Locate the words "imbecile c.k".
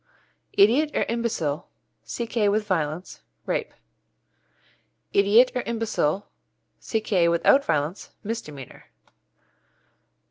1.07-2.49, 5.61-7.27